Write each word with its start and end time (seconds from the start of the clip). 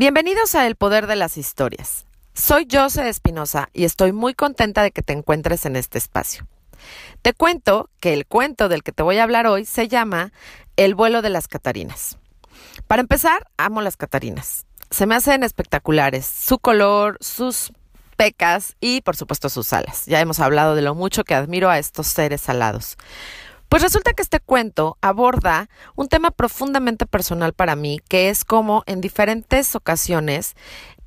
Bienvenidos 0.00 0.54
a 0.54 0.66
El 0.66 0.76
Poder 0.76 1.06
de 1.06 1.14
las 1.14 1.36
Historias. 1.36 2.06
Soy 2.32 2.66
Jose 2.72 3.06
Espinosa 3.06 3.68
y 3.74 3.84
estoy 3.84 4.12
muy 4.12 4.32
contenta 4.32 4.82
de 4.82 4.92
que 4.92 5.02
te 5.02 5.12
encuentres 5.12 5.66
en 5.66 5.76
este 5.76 5.98
espacio. 5.98 6.46
Te 7.20 7.34
cuento 7.34 7.90
que 8.00 8.14
el 8.14 8.24
cuento 8.24 8.70
del 8.70 8.82
que 8.82 8.92
te 8.92 9.02
voy 9.02 9.18
a 9.18 9.24
hablar 9.24 9.46
hoy 9.46 9.66
se 9.66 9.88
llama 9.88 10.32
El 10.76 10.94
vuelo 10.94 11.20
de 11.20 11.28
las 11.28 11.48
Catarinas. 11.48 12.16
Para 12.86 13.02
empezar, 13.02 13.46
amo 13.58 13.82
las 13.82 13.98
Catarinas. 13.98 14.64
Se 14.88 15.04
me 15.04 15.16
hacen 15.16 15.42
espectaculares, 15.42 16.24
su 16.24 16.58
color, 16.58 17.18
sus 17.20 17.70
pecas 18.16 18.76
y 18.80 19.02
por 19.02 19.16
supuesto 19.16 19.50
sus 19.50 19.70
alas. 19.74 20.06
Ya 20.06 20.18
hemos 20.20 20.40
hablado 20.40 20.76
de 20.76 20.80
lo 20.80 20.94
mucho 20.94 21.24
que 21.24 21.34
admiro 21.34 21.68
a 21.68 21.78
estos 21.78 22.06
seres 22.06 22.48
alados. 22.48 22.96
Pues 23.70 23.84
resulta 23.84 24.14
que 24.14 24.22
este 24.22 24.40
cuento 24.40 24.98
aborda 25.00 25.68
un 25.94 26.08
tema 26.08 26.32
profundamente 26.32 27.06
personal 27.06 27.52
para 27.52 27.76
mí, 27.76 28.00
que 28.08 28.28
es 28.28 28.44
como 28.44 28.82
en 28.86 29.00
diferentes 29.00 29.76
ocasiones 29.76 30.56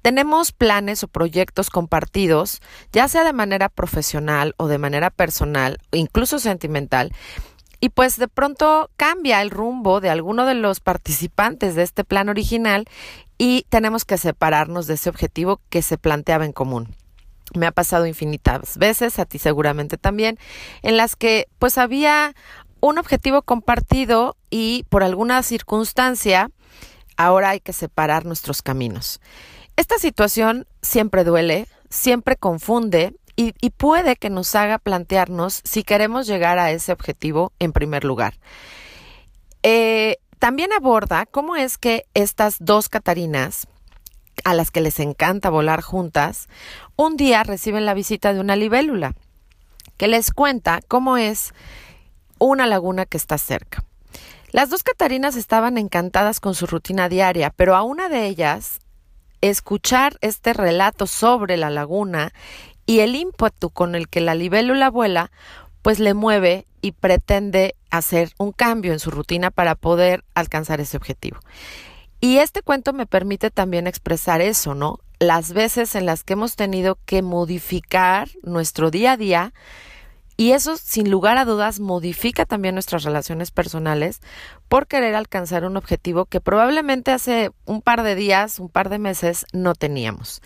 tenemos 0.02 0.54
planes 0.54 1.04
o 1.04 1.09
proyectos 1.09 1.70
compartidos, 1.70 2.62
ya 2.94 3.09
sea 3.09 3.26
de 3.26 3.34
manera 3.34 3.68
profesional 3.68 4.54
o 4.55 4.68
de 4.68 4.77
manera 4.77 5.09
personal, 5.09 5.77
incluso 5.91 6.40
sentimental, 6.40 7.12
y 7.81 7.90
pues 7.90 8.18
de 8.18 8.30
pronto 8.30 8.90
cambia 8.95 9.41
el 9.41 9.49
rumbo 9.49 9.99
de 9.99 10.09
alguno 10.09 10.45
de 10.45 10.54
los 10.54 10.80
participantes 10.80 11.76
de 11.76 11.84
este 11.84 12.05
plan 12.05 12.30
original 12.30 12.85
y 13.38 13.66
tenemos 13.68 14.05
que 14.05 14.18
separarnos 14.18 14.88
de 14.88 14.93
ese 14.93 15.09
objetivo 15.09 15.59
que 15.70 15.82
se 15.82 15.98
planteaba 15.98 16.45
en 16.45 16.54
común 16.54 16.95
me 17.55 17.67
ha 17.67 17.71
pasado 17.71 18.05
infinitas 18.05 18.77
veces, 18.77 19.20
a 19.20 19.25
ti 19.25 19.39
seguramente 19.39 19.97
también, 19.97 20.38
en 20.81 20.97
las 20.97 21.15
que 21.15 21.47
pues 21.59 21.77
había 21.77 22.34
un 22.79 22.97
objetivo 22.97 23.41
compartido 23.41 24.35
y 24.49 24.85
por 24.89 25.03
alguna 25.03 25.41
circunstancia 25.43 26.51
ahora 27.15 27.49
hay 27.49 27.59
que 27.59 27.73
separar 27.73 28.25
nuestros 28.25 28.61
caminos. 28.61 29.21
Esta 29.75 29.98
situación 29.98 30.67
siempre 30.81 31.23
duele, 31.23 31.67
siempre 31.89 32.35
confunde 32.35 33.15
y, 33.35 33.53
puede 33.71 34.15
que 34.15 34.29
nos 34.29 34.53
haga 34.53 34.77
plantearnos 34.77 35.62
si 35.63 35.84
queremos 35.84 36.27
llegar 36.27 36.59
a 36.59 36.71
ese 36.71 36.91
objetivo 36.91 37.51
en 37.57 37.71
primer 37.73 38.03
lugar. 38.03 38.35
Eh, 39.63 40.18
también 40.37 40.71
aborda 40.71 41.25
cómo 41.25 41.55
es 41.55 41.77
que 41.77 42.05
estas 42.13 42.57
dos 42.59 42.90
Catarinas 42.90 43.68
a 44.43 44.53
las 44.53 44.71
que 44.71 44.81
les 44.81 44.99
encanta 44.99 45.49
volar 45.49 45.81
juntas, 45.81 46.48
un 46.95 47.17
día 47.17 47.43
reciben 47.43 47.85
la 47.85 47.93
visita 47.93 48.34
de 48.34 48.40
una 48.40 48.55
libélula 48.55 49.13
que 49.98 50.07
les 50.07 50.31
cuenta 50.31 50.81
cómo 50.87 51.17
es 51.17 51.53
una 52.40 52.67
laguna 52.67 53.05
que 53.05 53.17
está 53.17 53.37
cerca. 53.37 53.84
Las 54.51 54.70
dos 54.70 54.84
Catarinas 54.84 55.35
estaban 55.35 55.77
encantadas 55.77 56.40
con 56.40 56.55
su 56.55 56.67
rutina 56.67 57.09
diaria, 57.09 57.51
pero 57.55 57.75
a 57.75 57.84
una 57.84 58.09
de 58.09 58.27
ellas 58.27 58.79
escuchar 59.41 60.17
este 60.21 60.53
relato 60.53 61.07
sobre 61.07 61.57
la 61.57 61.70
laguna 61.70 62.34
y 62.85 62.99
el 62.99 63.15
ímpetu 63.15 63.70
con 63.70 63.95
el 63.95 64.07
que 64.07 64.22
la 64.22 64.35
libélula 64.35 64.90
vuela, 64.90 65.31
pues 65.81 66.00
le 66.00 66.13
mueve 66.13 66.66
y 66.81 66.91
pretende 66.91 67.75
hacer 67.90 68.34
un 68.38 68.51
cambio 68.51 68.94
en 68.94 69.00
su 69.00 69.09
rutina 69.09 69.51
para 69.51 69.75
poder 69.75 70.23
alcanzar 70.34 70.79
ese 70.81 70.97
objetivo. 70.97 71.40
Y 72.24 72.38
este 72.38 72.62
cuento 72.62 72.94
me 72.94 73.06
permite 73.06 73.52
también 73.52 73.85
expresar 73.85 74.40
eso, 74.40 74.75
¿no? 74.75 75.02
Las 75.19 75.52
veces 75.52 75.94
en 75.94 76.06
las 76.06 76.24
que 76.24 76.31
hemos 76.34 76.56
tenido 76.56 76.97
que 77.06 77.22
modificar 77.22 78.30
nuestro 78.44 78.91
día 78.91 79.12
a 79.12 79.18
día 79.18 79.53
y 80.38 80.52
eso, 80.52 80.78
sin 80.78 81.12
lugar 81.12 81.38
a 81.38 81.44
dudas, 81.44 81.81
modifica 81.81 82.46
también 82.46 82.75
nuestras 82.75 83.03
relaciones 83.03 83.52
personales 83.52 84.22
por 84.69 84.88
querer 84.88 85.16
alcanzar 85.16 85.66
un 85.66 85.75
objetivo 85.75 86.24
que 86.24 86.40
probablemente 86.40 87.12
hace 87.12 87.52
un 87.66 87.81
par 87.81 88.03
de 88.03 88.16
días, 88.16 88.58
un 88.58 88.69
par 88.69 88.88
de 88.88 89.00
meses 89.00 89.46
no 89.52 89.75
teníamos. 89.75 90.41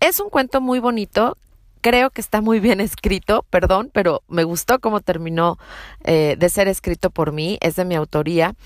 Es 0.00 0.18
un 0.18 0.30
cuento 0.30 0.60
muy 0.60 0.80
bonito. 0.80 1.36
Creo 1.80 2.10
que 2.10 2.20
está 2.20 2.40
muy 2.40 2.58
bien 2.60 2.80
escrito, 2.80 3.44
perdón, 3.50 3.90
pero 3.92 4.22
me 4.26 4.42
gustó 4.42 4.80
cómo 4.80 5.00
terminó 5.00 5.58
eh, 6.02 6.34
de 6.38 6.48
ser 6.48 6.66
escrito 6.66 7.10
por 7.10 7.30
mí, 7.32 7.58
es 7.60 7.76
de 7.76 7.84
mi 7.84 7.94
autoría 7.94 8.56